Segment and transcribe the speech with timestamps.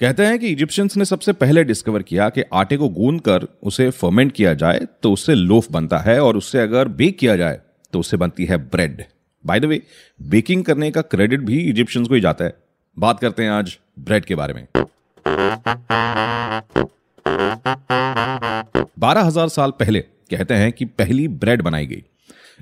[0.00, 3.88] कहते हैं कि इजिप्शियंस ने सबसे पहले डिस्कवर किया कि आटे को गूंद कर उसे
[3.90, 7.60] फर्मेंट किया जाए तो उससे लोफ बनता है और उससे अगर बेक किया जाए
[7.92, 9.02] तो उससे बनती है bread
[9.44, 9.80] by the way
[10.20, 12.54] baking करने का क्रेडिट भी इजिप्शियंस को ही जाता है।
[12.96, 14.66] बात करते हैं आज ब्रेड के बारे में।
[18.98, 22.02] बारह हज़ार साल पहले कहते हैं कि पहली ब्रेड बनाई गई।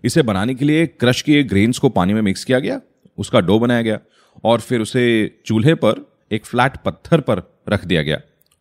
[0.04, 2.80] इसे बनाने के लिए क्रश किए ग्रेन्स को पानी में मिक्स किया गया,
[3.18, 3.98] उसका डो बनाया गया
[4.44, 5.04] और फिर उसे
[5.46, 6.04] चूल्हे पर
[6.34, 8.20] एक फ्लैट पत्थर पर रख दिया गया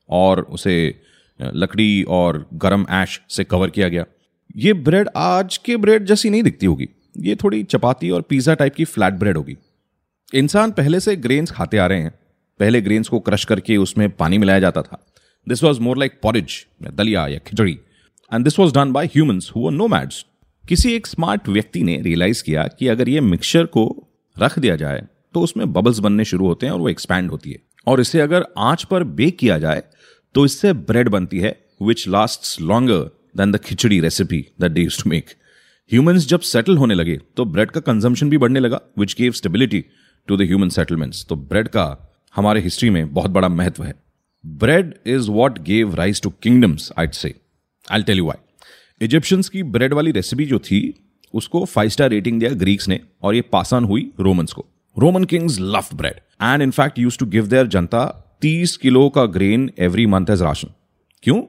[0.10, 0.76] और उसे
[1.40, 4.06] लकड़ी और गरम ऐश से कवर किया गया।
[4.56, 6.88] ये ब्रेड आज के ब्रेड जैसी नहीं दिखती होगी।
[7.20, 9.56] ये थोड़ी चपाती और पिज़्ज़ा टाइप की फ्लैट ब्रेड होगी।
[10.34, 12.14] इंसान पहले से ग्रेन्स खाते आ रहे हैं।
[12.60, 15.04] पहले ग्रेन्स को क्रश करके उसमें पानी मिलाया जाता था।
[15.48, 17.78] This was more like porridge दलिया, या khichdi.
[18.32, 20.26] And this was done by humans who nomads
[20.64, 23.86] किसी एक स्मार्ट व्यक्ति ने रियलाइज़ किया कि अगर ये मिक्सचर को
[24.38, 25.02] रख दिया जाए
[25.34, 28.46] तो उसमें बबल्स बनने शुरू होते हैं और वो एक्सपैंड होती है। और इसे अगर
[28.58, 29.84] आँच पर बेक किया जाए
[30.36, 35.10] तो इससे ब्रेड बनती है which last longer than the khichdi recipe that they to
[35.10, 35.30] make
[35.92, 39.84] humans जब सेटल होने लगे तो ब्रेड का कंजम्पशन भी बढ़ने लगा which gave stability
[40.28, 41.86] to the human settlements तो ब्रेड का
[42.36, 43.94] हमारे हिस्ट्री में बहुत बड़ा महत्व है।
[44.44, 47.34] Bread is what gave rise to kingdoms I'd say
[47.92, 50.80] I tell you why Egyptians की ब्रेड वाली रेसिपी जो थी,
[51.34, 54.66] उसको फाइव स्टार रेटिंग दिया ग्रीक्स ने, और ये पास ऑन हुई रोमन्स को।
[55.00, 58.06] Roman kings love bread and in fact use to give their जनता
[58.42, 60.68] तीस किलो का grain every month as ration
[61.24, 61.44] क्यों?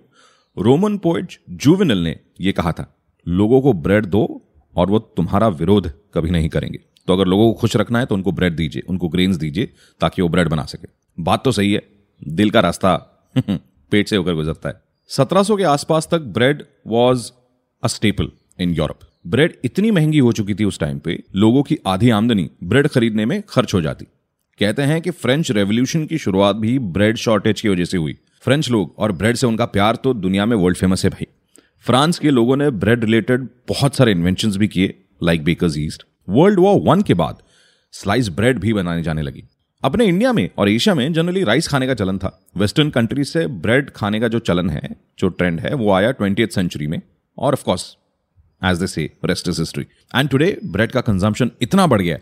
[0.58, 2.94] रोमन पोइट जूविनल ने यह कहा था,
[3.28, 4.42] लोगों को ब्रेड दो
[4.76, 8.14] और वो तुम्हारा विरोध कभी नहीं करेंगे। तो अगर लोगों को खुश रखना है तो
[8.14, 10.88] उनको ब्रेड दीजिए, उनको ग्रेन्स दीजिए, ताकि वो ब्रेड बना सके।
[11.22, 11.82] बात तो सही है।
[12.28, 12.96] दिल का रास्ता
[13.90, 17.30] पेट से होकर गुजरता है। 1700 के आसपास तक bread was
[17.82, 21.78] a staple in Europe bread इतनी महँगी हो चुकी थी उस टाइम पे, लोगों की
[21.86, 24.04] आधी आमदनी ब्रेड खरीदने में खर्च हो जाती।
[24.58, 28.70] कहते हैं कि फ्रेंच रेवोल्यूशन की शुरुआत भी ब्रेड शॉर्टेज की वजह से हुई। फ्रेंच
[28.70, 31.26] लोग और ब्रेड से उनका प्यार तो दुनिया में वर्ल्ड फ़ेमस है भाई।
[31.80, 36.60] फ्रांस के लोगों ने ब्रेड रिलेटेड बहुत सारे इन्वेंशन भी किए like bakers yeast world
[36.60, 37.38] war one के बाद
[37.92, 39.44] स्लाइस ब्रेड भी बनाने जाने लगी।
[39.84, 43.46] अपने इंडिया में और एशिया में जनरली राइस खाने का चलन था। वेस्टर्न कंट्रीज़ से
[43.46, 47.00] ब्रेड खाने का जो चलन है, जो ट्रेंड है, वो आया ट्वेंटी सेंचुरी में।
[47.38, 47.96] और of course
[48.64, 52.18] as they say rest is history and today bread का कंजम्पशन इतना बढ़ गया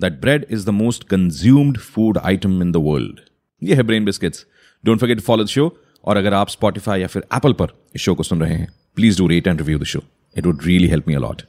[0.00, 3.20] that bread is the most consumed food item in the world
[3.62, 4.46] ये है brain biscuits
[4.84, 5.74] don't forget follow the show
[6.04, 9.18] और अगर आप स्पॉटिफाई या फिर एप्पल पर इस शो को सुन रहे हैं please
[9.18, 10.02] do rate and review the show
[10.36, 11.42] it would really help me a lot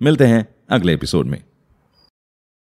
[0.00, 1.42] मिलते हैं अगले एपिसोड में